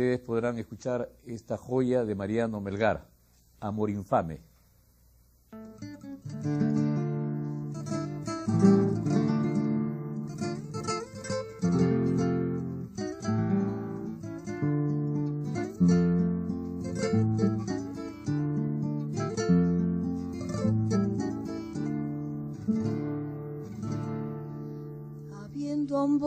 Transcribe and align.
ustedes 0.00 0.20
podrán 0.20 0.56
escuchar 0.56 1.12
esta 1.26 1.58
joya 1.58 2.06
de 2.06 2.14
Mariano 2.14 2.58
Melgar, 2.58 3.06
Amor 3.60 3.90
Infame. 3.90 4.40
Habiendo 25.30 26.02
un 26.02 26.18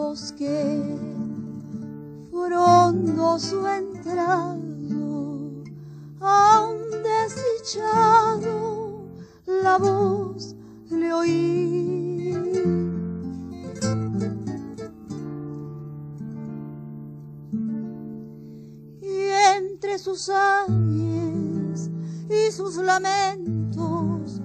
bosque 2.33 2.33
frondoso 2.33 3.67
entrado 3.67 4.57
a 6.19 6.61
un 6.61 6.79
desdichado 7.03 9.03
la 9.45 9.77
voz 9.77 10.55
le 10.89 11.13
oí. 11.13 12.33
Y 19.01 19.29
entre 19.57 19.99
sus 19.99 20.29
ayes 20.29 21.91
y 22.29 22.51
sus 22.51 22.77
lamentos, 22.77 24.41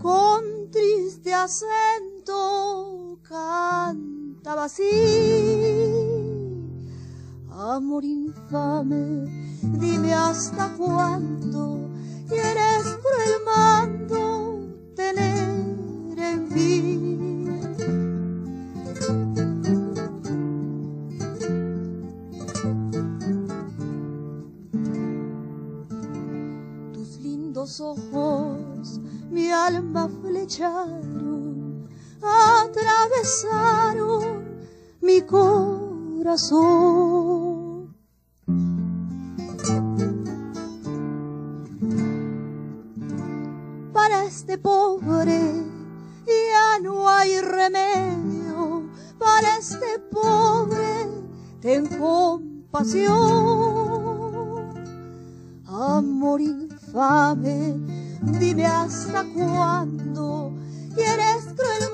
con 0.00 0.70
triste 0.70 1.34
acento 1.34 3.18
cantaba 3.22 4.64
así. 4.64 5.51
Infame, 8.02 9.30
dime 9.78 10.12
hasta 10.12 10.74
cuándo 10.76 11.88
quieres 12.28 12.98
cruel 13.00 13.34
mando 13.46 14.58
tener 14.96 16.18
en 16.18 16.48
mí. 16.52 17.46
Tus 26.92 27.20
lindos 27.20 27.80
ojos 27.80 29.00
mi 29.30 29.52
alma 29.52 30.08
flecharon, 30.22 31.88
atravesaron 32.20 34.42
mi 35.00 35.20
corazón. 35.20 37.41
Para 44.12 44.26
este 44.26 44.58
pobre 44.58 45.40
ya 46.26 46.78
no 46.82 47.08
hay 47.08 47.40
remedio, 47.40 48.82
para 49.18 49.56
este 49.56 49.98
pobre 50.10 51.08
ten 51.62 51.86
compasión. 51.98 53.14
Amor 55.64 56.42
infame, 56.42 57.74
dime 58.38 58.66
hasta 58.66 59.24
cuándo 59.32 60.52
quieres 60.94 61.44
cruel 61.56 61.84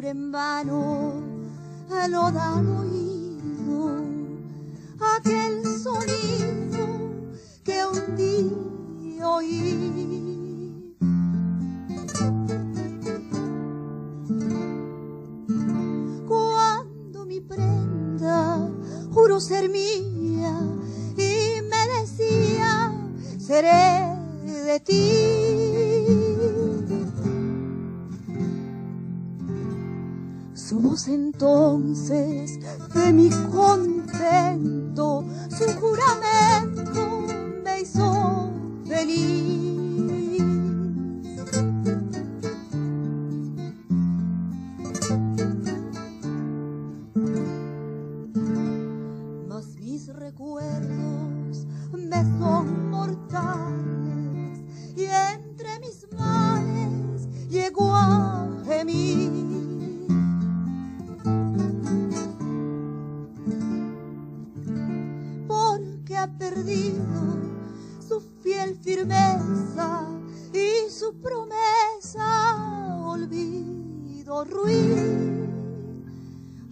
En 0.00 0.30
vano 0.32 1.12
a 1.90 2.06
no 2.08 2.30
dar 2.30 2.64
oído 2.64 4.00
aquel 5.16 5.62
sonido 5.66 6.86
que 7.64 7.84
un 7.84 8.16
día 8.16 9.28
oí. 9.28 10.94
Cuando 16.26 17.26
mi 17.26 17.40
prenda 17.40 18.70
juró 19.12 19.40
ser 19.40 19.68
mía 19.68 20.58
y 21.16 21.60
me 21.62 22.00
decía 22.00 22.92
seré 23.36 24.14
de 24.64 24.80
ti. 24.80 25.57
Entonces 31.06 32.58
de 32.94 33.12
mi 33.12 33.30
contento, 33.52 35.24
su 35.48 35.64
juramento 35.78 37.26
me 37.62 37.82
hizo 37.82 38.50
feliz. 38.86 40.42
Mas 49.46 49.66
mis 49.80 50.08
recuerdos 50.08 51.66
me 51.92 52.22
son 52.38 52.77
perdido 66.38 67.02
su 68.06 68.20
fiel 68.42 68.76
firmeza 68.82 70.06
y 70.52 70.90
su 70.90 71.20
promesa 71.20 72.56
olvido 73.04 74.44
ruin. 74.44 75.98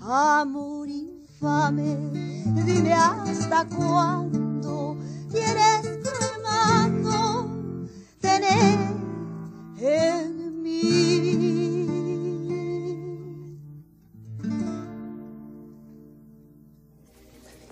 Amor 0.00 0.88
infame, 0.88 1.96
dime 2.64 2.92
hasta 2.92 3.66
cuándo 3.66 4.96
quieres 5.30 5.86
mando 6.42 6.85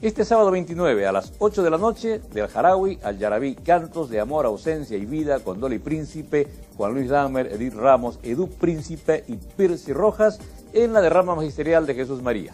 Este 0.04 0.26
sábado 0.26 0.50
29 0.50 1.06
a 1.06 1.12
las 1.12 1.32
8 1.38 1.62
de 1.62 1.70
la 1.70 1.78
noche, 1.78 2.20
del 2.34 2.47
Jarawi 2.48 2.98
al 3.03 3.16
Yarabí, 3.16 3.54
cantos 3.54 4.10
de 4.10 4.20
amor, 4.20 4.44
ausencia 4.44 4.98
y 4.98 5.06
vida 5.06 5.41
con 5.41 5.60
Dolly 5.60 5.78
Príncipe, 5.78 6.47
Juan 6.76 6.92
Luis 6.92 7.09
Dahmer, 7.09 7.47
Edith 7.47 7.72
Ramos, 7.72 8.19
Edu 8.22 8.50
Príncipe 8.50 9.25
y 9.28 9.37
Percy 9.37 9.94
Rojas 9.94 10.41
en 10.75 10.93
la 10.93 11.00
derrama 11.00 11.34
magisterial 11.34 11.87
de 11.87 11.94
Jesús 11.94 12.20
María. 12.20 12.53